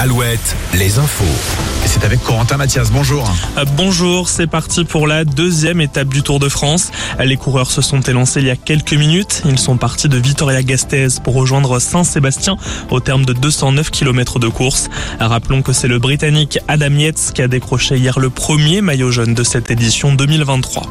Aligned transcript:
Alouette, 0.00 0.54
les 0.74 1.00
infos. 1.00 1.24
Et 1.84 1.88
c'est 1.88 2.04
avec 2.04 2.22
Corentin 2.22 2.56
Mathias. 2.56 2.92
Bonjour. 2.92 3.28
Euh, 3.56 3.64
Bonjour, 3.76 4.28
c'est 4.28 4.46
parti 4.46 4.84
pour 4.84 5.08
la 5.08 5.24
deuxième 5.24 5.80
étape 5.80 6.06
du 6.06 6.22
Tour 6.22 6.38
de 6.38 6.48
France. 6.48 6.92
Les 7.18 7.36
coureurs 7.36 7.72
se 7.72 7.82
sont 7.82 8.00
élancés 8.02 8.38
il 8.38 8.46
y 8.46 8.50
a 8.50 8.54
quelques 8.54 8.92
minutes. 8.92 9.42
Ils 9.44 9.58
sont 9.58 9.76
partis 9.76 10.08
de 10.08 10.16
Vitoria-Gasteiz 10.16 11.18
pour 11.18 11.34
rejoindre 11.34 11.80
Saint-Sébastien 11.80 12.56
au 12.90 13.00
terme 13.00 13.24
de 13.24 13.32
209 13.32 13.90
km 13.90 14.38
de 14.38 14.46
course. 14.46 14.88
Rappelons 15.18 15.62
que 15.62 15.72
c'est 15.72 15.88
le 15.88 15.98
Britannique 15.98 16.60
Adam 16.68 16.94
Yates 16.96 17.32
qui 17.34 17.42
a 17.42 17.48
décroché 17.48 17.96
hier 17.96 18.20
le 18.20 18.30
premier 18.30 18.82
maillot 18.82 19.10
jaune 19.10 19.34
de 19.34 19.42
cette 19.42 19.68
édition 19.72 20.14
2023. 20.14 20.84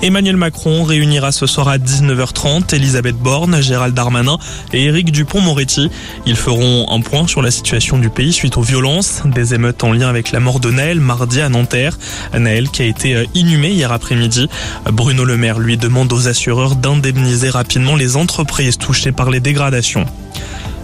Emmanuel 0.00 0.36
Macron 0.36 0.84
réunira 0.84 1.32
ce 1.32 1.46
soir 1.46 1.66
à 1.66 1.76
19h30 1.78 2.72
Elisabeth 2.72 3.16
Borne, 3.16 3.60
Gérald 3.60 3.94
Darmanin 3.94 4.38
et 4.72 4.84
Éric 4.84 5.10
Dupont-Moretti. 5.10 5.90
Ils 6.24 6.36
feront 6.36 6.86
un 6.88 7.00
point 7.00 7.26
sur 7.26 7.42
la 7.42 7.50
situation 7.50 7.98
du 7.98 8.08
pays 8.08 8.27
suite 8.32 8.56
aux 8.56 8.62
violences, 8.62 9.22
des 9.24 9.54
émeutes 9.54 9.84
en 9.84 9.92
lien 9.92 10.08
avec 10.08 10.32
la 10.32 10.40
mort 10.40 10.60
de 10.60 10.70
Naël 10.70 11.00
mardi 11.00 11.40
à 11.40 11.48
Nanterre. 11.48 11.98
Naël 12.36 12.68
qui 12.70 12.82
a 12.82 12.86
été 12.86 13.26
inhumé 13.34 13.70
hier 13.70 13.92
après-midi. 13.92 14.48
Bruno 14.92 15.24
Le 15.24 15.36
Maire 15.36 15.58
lui 15.58 15.76
demande 15.76 16.12
aux 16.12 16.28
assureurs 16.28 16.76
d'indemniser 16.76 17.50
rapidement 17.50 17.96
les 17.96 18.16
entreprises 18.16 18.78
touchées 18.78 19.12
par 19.12 19.30
les 19.30 19.40
dégradations 19.40 20.06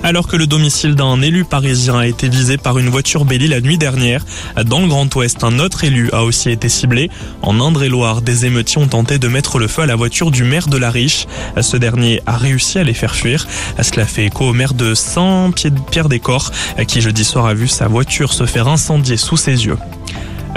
alors 0.04 0.28
que 0.28 0.36
le 0.36 0.46
domicile 0.46 0.94
d'un 0.94 1.22
élu 1.22 1.44
parisien 1.44 1.98
a 1.98 2.06
été 2.06 2.28
visé 2.28 2.58
par 2.58 2.78
une 2.78 2.90
voiture 2.90 3.24
bélie 3.24 3.48
la 3.48 3.62
nuit 3.62 3.78
dernière. 3.78 4.24
Dans 4.66 4.80
le 4.80 4.86
Grand 4.86 5.12
Ouest, 5.16 5.42
un 5.42 5.58
autre 5.58 5.82
élu 5.82 6.10
a 6.12 6.24
aussi 6.24 6.50
été 6.50 6.68
ciblé. 6.68 7.10
En 7.40 7.58
Indre-et-Loire, 7.58 8.20
des 8.20 8.44
émeutiers 8.44 8.82
ont 8.82 8.86
tenté 8.86 9.18
de 9.18 9.28
mettre 9.28 9.58
le 9.58 9.66
feu 9.66 9.82
à 9.82 9.86
la 9.86 9.96
voiture 9.96 10.30
du 10.30 10.44
maire 10.44 10.68
de 10.68 10.76
la 10.76 10.90
Riche. 10.90 11.26
Ce 11.58 11.78
dernier 11.78 12.20
a 12.26 12.36
réussi 12.36 12.78
à 12.78 12.84
les 12.84 12.92
faire 12.92 13.14
fuir. 13.14 13.48
Cela 13.80 14.04
fait 14.04 14.26
écho 14.26 14.44
au 14.44 14.52
maire 14.52 14.74
de 14.74 14.94
Saint-Pierre-des-Corps, 14.94 16.52
qui 16.86 17.00
jeudi 17.00 17.24
soir 17.24 17.46
a 17.46 17.54
vu 17.54 17.66
sa 17.66 17.88
voiture 17.88 18.34
se 18.34 18.44
faire 18.44 18.68
incendier 18.68 19.16
sous 19.16 19.38
ses 19.38 19.64
yeux. 19.64 19.78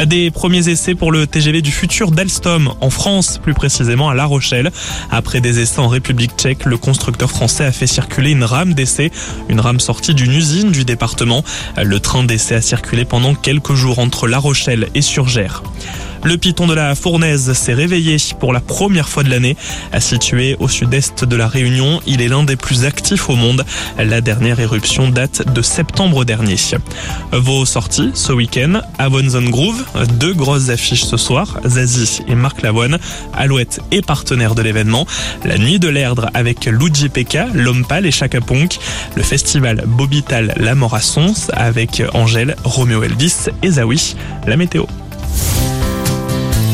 Des 0.06 0.30
premiers 0.30 0.70
essais 0.70 0.94
pour 0.94 1.12
le 1.12 1.26
TGV 1.26 1.62
du 1.62 1.72
futur 1.72 2.12
d'Alstom 2.12 2.72
en 2.82 2.90
France, 2.90 3.40
plus 3.42 3.56
précisément 3.56 4.10
à 4.10 4.16
La 4.16 4.26
Rochelle. 4.26 4.72
Après 5.10 5.42
des 5.42 5.60
essais 5.60 5.80
en 5.80 5.88
République 5.88 6.34
tchèque, 6.38 6.66
le 6.66 6.78
constructeur 6.78 7.30
français 7.30 7.66
a 7.66 7.72
fait 7.72 7.88
circuler 7.88 8.32
une 8.32 8.44
rame 8.44 8.74
d'essai, 8.74 9.12
une 9.50 9.60
rame 9.60 9.80
sortie 9.80 10.14
d'une 10.14 10.34
usine 10.34 10.72
du 10.72 10.86
département. 10.86 11.44
Le 11.82 12.00
train 12.00 12.24
d'essai 12.24 12.56
a 12.56 12.62
circulé 12.62 13.06
pendant 13.06 13.34
quelques 13.34 13.74
jours 13.74 14.00
entre 14.00 14.28
La 14.28 14.38
Rochelle 14.38 14.88
et 14.94 15.02
Surgères. 15.02 15.64
Le 16.24 16.38
piton 16.38 16.68
de 16.68 16.74
la 16.74 16.96
Fournaise 16.96 17.54
s'est 17.54 17.74
réveillé 17.74 18.18
pour 18.40 18.54
la 18.54 18.60
première 18.60 19.10
fois 19.10 19.24
de 19.24 19.30
l'année. 19.30 19.56
Situé 20.00 20.56
au 20.60 20.68
sud-est 20.68 21.26
de 21.26 21.36
la 21.36 21.48
Réunion, 21.48 22.02
il 22.06 22.22
est 22.22 22.28
l'un 22.28 22.44
des 22.44 22.56
plus 22.56 22.86
actifs 22.86 23.30
au 23.30 23.36
monde. 23.36 23.66
La 23.98 24.22
dernière 24.22 24.60
éruption 24.60 25.10
date 25.10 25.54
de 25.54 25.62
septembre 25.62 26.26
dernier. 26.26 26.58
Vos 27.32 27.66
sorties 27.66 28.12
ce 28.14 28.32
week-end, 28.32 28.82
Avon 28.98 29.30
Zone 29.30 29.50
Groove, 29.50 29.84
deux 30.20 30.34
grosses 30.34 30.70
affiches 30.70 31.04
ce 31.04 31.18
soir, 31.18 31.60
Zazie 31.66 32.24
et 32.28 32.36
Marc 32.36 32.62
Lavoine, 32.62 32.98
Alouette 33.34 33.80
et 33.92 34.02
partenaire 34.02 34.56
de 34.56 34.62
l'événement, 34.62 35.06
la 35.44 35.58
nuit 35.58 35.80
de 35.80 35.88
l'Erdre 35.88 36.30
avec 36.34 36.66
Luigi 36.66 37.10
Pekka, 37.10 37.48
L'Homme 37.54 37.86
et 38.04 38.12
Chaka 38.12 38.42
Ponk, 38.42 38.78
le 39.16 39.24
festival 39.24 39.84
Bobital 39.86 40.54
La 40.58 40.76
Morassons 40.76 41.34
avec 41.54 42.02
Angèle, 42.14 42.56
Roméo 42.64 43.04
Elvis 43.04 43.50
et 43.64 43.72
Zawi, 43.72 44.16
la 44.46 44.58
météo. 44.58 44.86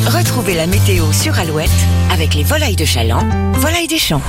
Retrouvez 0.06 0.56
la 0.56 0.68
météo 0.68 1.06
sur 1.14 1.40
Alouette 1.40 1.70
avec 2.12 2.36
les 2.36 2.44
volailles 2.44 2.76
de 2.76 2.84
Chaland, 2.84 3.26
volailles 3.54 3.88
des 3.88 3.98
champs. 3.98 4.22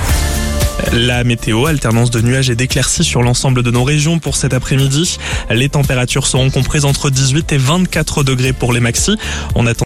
La 0.93 1.25
météo, 1.25 1.65
alternance 1.65 2.11
de 2.11 2.21
nuages 2.21 2.49
et 2.49 2.55
d'éclaircies 2.55 3.03
sur 3.03 3.21
l'ensemble 3.21 3.61
de 3.63 3.71
nos 3.71 3.83
régions 3.83 4.19
pour 4.19 4.37
cet 4.37 4.53
après-midi. 4.53 5.17
Les 5.49 5.67
températures 5.67 6.27
seront 6.27 6.49
comprises 6.49 6.85
entre 6.85 7.09
18 7.09 7.51
et 7.51 7.57
24 7.57 8.23
degrés 8.23 8.53
pour 8.53 8.71
les 8.71 8.79
maxis. 8.79 9.17
On 9.55 9.67
attend 9.67 9.83